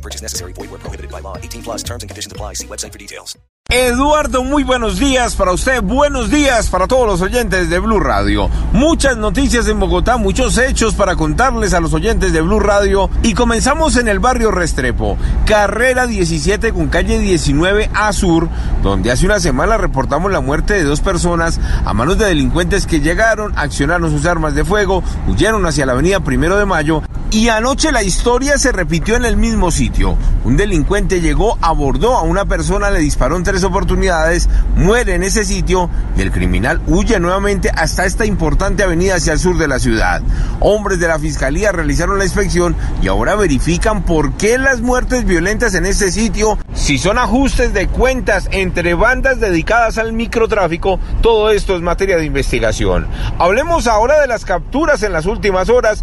No 0.00 0.02
purchase 0.02 0.22
necessary. 0.22 0.54
Void 0.54 0.70
where 0.70 0.80
prohibited 0.80 1.10
by 1.10 1.20
law. 1.20 1.36
18 1.36 1.62
plus 1.62 1.82
terms 1.82 2.02
and 2.02 2.08
conditions 2.08 2.32
apply. 2.32 2.54
See 2.54 2.66
website 2.66 2.92
for 2.92 2.98
details. 2.98 3.36
Eduardo, 3.72 4.42
muy 4.42 4.64
buenos 4.64 4.98
días 4.98 5.36
para 5.36 5.52
usted, 5.52 5.80
buenos 5.80 6.28
días 6.28 6.68
para 6.70 6.88
todos 6.88 7.06
los 7.06 7.20
oyentes 7.20 7.70
de 7.70 7.78
Blue 7.78 8.00
Radio. 8.00 8.48
Muchas 8.72 9.16
noticias 9.16 9.68
en 9.68 9.78
Bogotá, 9.78 10.16
muchos 10.16 10.58
hechos 10.58 10.94
para 10.94 11.14
contarles 11.14 11.72
a 11.72 11.78
los 11.78 11.92
oyentes 11.92 12.32
de 12.32 12.40
Blue 12.40 12.58
Radio 12.58 13.08
y 13.22 13.34
comenzamos 13.34 13.96
en 13.96 14.08
el 14.08 14.18
barrio 14.18 14.50
Restrepo, 14.50 15.16
carrera 15.46 16.08
17 16.08 16.72
con 16.72 16.88
calle 16.88 17.20
19 17.20 17.90
A 17.94 18.12
Sur, 18.12 18.48
donde 18.82 19.12
hace 19.12 19.26
una 19.26 19.38
semana 19.38 19.76
reportamos 19.76 20.32
la 20.32 20.40
muerte 20.40 20.74
de 20.74 20.82
dos 20.82 21.00
personas 21.00 21.60
a 21.84 21.94
manos 21.94 22.18
de 22.18 22.26
delincuentes 22.26 22.86
que 22.86 23.00
llegaron, 23.00 23.52
accionaron 23.56 24.10
sus 24.10 24.26
armas 24.26 24.56
de 24.56 24.64
fuego, 24.64 25.04
huyeron 25.28 25.64
hacia 25.64 25.86
la 25.86 25.92
avenida 25.92 26.18
Primero 26.18 26.56
de 26.56 26.66
Mayo 26.66 27.02
y 27.32 27.48
anoche 27.48 27.92
la 27.92 28.02
historia 28.02 28.58
se 28.58 28.72
repitió 28.72 29.14
en 29.14 29.24
el 29.24 29.36
mismo 29.36 29.70
sitio. 29.70 30.16
Un 30.44 30.56
delincuente 30.56 31.20
llegó, 31.20 31.58
abordó 31.60 32.16
a 32.16 32.22
una 32.22 32.44
persona, 32.44 32.90
le 32.90 32.98
disparó 32.98 33.36
en 33.36 33.44
tres 33.44 33.62
oportunidades, 33.62 34.48
muere 34.74 35.14
en 35.14 35.22
ese 35.22 35.44
sitio 35.44 35.88
y 36.16 36.22
el 36.22 36.32
criminal 36.32 36.80
huye 36.88 37.20
nuevamente 37.20 37.70
hasta 37.70 38.04
esta 38.04 38.26
importante 38.26 38.82
avenida 38.82 39.16
hacia 39.16 39.34
el 39.34 39.38
sur 39.38 39.58
de 39.58 39.68
la 39.68 39.78
ciudad. 39.78 40.22
Hombres 40.58 40.98
de 40.98 41.06
la 41.06 41.20
fiscalía 41.20 41.70
realizaron 41.70 42.18
la 42.18 42.24
inspección 42.24 42.74
y 43.00 43.06
ahora 43.06 43.36
verifican 43.36 44.02
por 44.02 44.32
qué 44.32 44.58
las 44.58 44.80
muertes 44.80 45.24
violentas 45.24 45.74
en 45.74 45.86
ese 45.86 46.10
sitio, 46.10 46.58
si 46.74 46.98
son 46.98 47.16
ajustes 47.16 47.72
de 47.72 47.86
cuentas 47.86 48.48
entre 48.50 48.94
bandas 48.94 49.38
dedicadas 49.38 49.98
al 49.98 50.12
microtráfico, 50.12 50.98
todo 51.22 51.50
esto 51.50 51.76
es 51.76 51.82
materia 51.82 52.16
de 52.16 52.24
investigación. 52.24 53.06
Hablemos 53.38 53.86
ahora 53.86 54.20
de 54.20 54.26
las 54.26 54.44
capturas 54.44 55.02
en 55.04 55.12
las 55.12 55.26
últimas 55.26 55.68
horas 55.68 56.02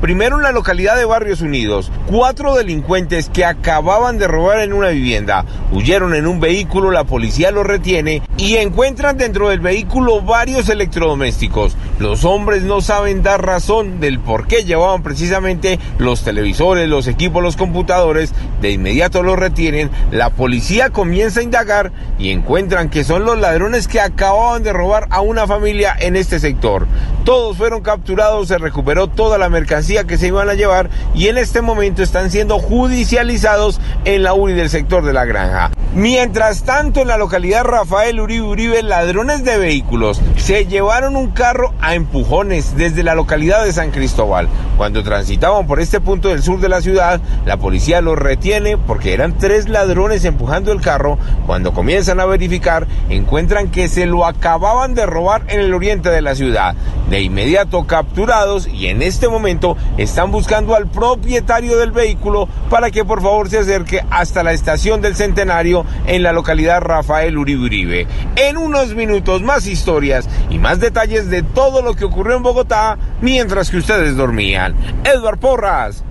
Primero 0.00 0.36
en 0.36 0.42
la 0.44 0.52
localidad 0.52 0.96
de 0.96 1.04
Barrios 1.04 1.40
Unidos, 1.40 1.90
cuatro 2.06 2.54
delincuentes 2.54 3.28
que 3.30 3.44
acababan 3.44 4.16
de 4.16 4.28
robar 4.28 4.60
en 4.60 4.72
una 4.72 4.90
vivienda 4.90 5.44
huyeron 5.72 6.14
en 6.14 6.28
un 6.28 6.38
vehículo, 6.38 6.92
la 6.92 7.02
policía 7.02 7.50
los 7.50 7.66
retiene 7.66 8.22
y 8.36 8.56
encuentran 8.56 9.16
dentro 9.16 9.48
del 9.48 9.58
vehículo 9.58 10.22
varios 10.22 10.68
electrodomésticos. 10.68 11.76
Los 11.98 12.24
hombres 12.24 12.62
no 12.62 12.80
saben 12.80 13.24
dar 13.24 13.44
razón 13.44 13.98
del 13.98 14.20
por 14.20 14.46
qué 14.46 14.64
llevaban 14.64 15.02
precisamente 15.02 15.80
los 15.98 16.22
televisores, 16.22 16.88
los 16.88 17.08
equipos, 17.08 17.42
los 17.42 17.56
computadores, 17.56 18.32
de 18.60 18.70
inmediato 18.70 19.24
los 19.24 19.36
retienen, 19.36 19.90
la 20.12 20.30
policía 20.30 20.90
comienza 20.90 21.40
a 21.40 21.42
indagar 21.42 21.90
y 22.20 22.30
encuentran 22.30 22.88
que 22.88 23.02
son 23.02 23.24
los 23.24 23.36
ladrones 23.38 23.88
que 23.88 24.00
acababan 24.00 24.62
de 24.62 24.72
robar 24.72 25.08
a 25.10 25.22
una 25.22 25.48
familia 25.48 25.96
en 25.98 26.14
este 26.14 26.38
sector. 26.38 26.86
Todos 27.28 27.58
fueron 27.58 27.82
capturados, 27.82 28.48
se 28.48 28.56
recuperó 28.56 29.06
toda 29.06 29.36
la 29.36 29.50
mercancía 29.50 30.04
que 30.04 30.16
se 30.16 30.28
iban 30.28 30.48
a 30.48 30.54
llevar 30.54 30.88
y 31.14 31.28
en 31.28 31.36
este 31.36 31.60
momento 31.60 32.02
están 32.02 32.30
siendo 32.30 32.58
judicializados 32.58 33.82
en 34.06 34.22
la 34.22 34.32
URI 34.32 34.54
del 34.54 34.70
sector 34.70 35.04
de 35.04 35.12
la 35.12 35.26
granja. 35.26 35.70
Mientras 35.94 36.64
tanto, 36.64 37.00
en 37.00 37.08
la 37.08 37.16
localidad 37.16 37.64
Rafael 37.64 38.20
Uribe 38.20 38.46
Uribe, 38.46 38.82
ladrones 38.82 39.42
de 39.42 39.56
vehículos 39.56 40.20
se 40.36 40.66
llevaron 40.66 41.16
un 41.16 41.28
carro 41.28 41.72
a 41.80 41.94
empujones 41.94 42.76
desde 42.76 43.02
la 43.02 43.14
localidad 43.14 43.64
de 43.64 43.72
San 43.72 43.90
Cristóbal. 43.90 44.48
Cuando 44.76 45.02
transitaban 45.02 45.66
por 45.66 45.80
este 45.80 46.00
punto 46.00 46.28
del 46.28 46.42
sur 46.42 46.60
de 46.60 46.68
la 46.68 46.82
ciudad, 46.82 47.22
la 47.46 47.56
policía 47.56 48.02
los 48.02 48.18
retiene 48.18 48.76
porque 48.76 49.14
eran 49.14 49.38
tres 49.38 49.68
ladrones 49.68 50.26
empujando 50.26 50.72
el 50.72 50.82
carro. 50.82 51.18
Cuando 51.46 51.72
comienzan 51.72 52.20
a 52.20 52.26
verificar, 52.26 52.86
encuentran 53.08 53.70
que 53.70 53.88
se 53.88 54.04
lo 54.04 54.26
acababan 54.26 54.94
de 54.94 55.06
robar 55.06 55.44
en 55.48 55.60
el 55.60 55.72
oriente 55.72 56.10
de 56.10 56.22
la 56.22 56.34
ciudad. 56.34 56.76
De 57.08 57.22
inmediato 57.22 57.86
capturados 57.86 58.68
y 58.68 58.88
en 58.88 59.00
este 59.00 59.26
momento 59.28 59.76
están 59.96 60.30
buscando 60.30 60.76
al 60.76 60.88
propietario 60.88 61.78
del 61.78 61.92
vehículo 61.92 62.46
para 62.68 62.90
que 62.90 63.06
por 63.06 63.22
favor 63.22 63.48
se 63.48 63.58
acerque 63.58 64.04
hasta 64.10 64.42
la 64.42 64.52
estación 64.52 65.00
del 65.00 65.16
Centenario 65.16 65.77
en 66.06 66.22
la 66.22 66.32
localidad 66.32 66.80
Rafael 66.80 67.36
Uribe 67.36 67.64
Uribe. 67.64 68.06
En 68.36 68.56
unos 68.56 68.94
minutos 68.94 69.42
más 69.42 69.66
historias 69.66 70.28
y 70.50 70.58
más 70.58 70.80
detalles 70.80 71.30
de 71.30 71.42
todo 71.42 71.82
lo 71.82 71.94
que 71.94 72.04
ocurrió 72.04 72.36
en 72.36 72.42
Bogotá 72.42 72.98
mientras 73.20 73.70
que 73.70 73.78
ustedes 73.78 74.16
dormían. 74.16 74.74
Edward 75.04 75.38
Porras, 75.38 76.04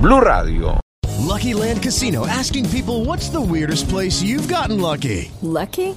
Blue 0.00 0.20
Radio. 0.20 0.80
Lucky 1.20 1.54
Land 1.54 1.82
Casino 1.82 2.26
asking 2.26 2.68
people 2.68 3.04
what's 3.04 3.30
the 3.30 3.40
weirdest 3.40 3.88
place 3.88 4.22
you've 4.22 4.46
gotten 4.46 4.80
lucky? 4.80 5.30
Lucky? 5.42 5.96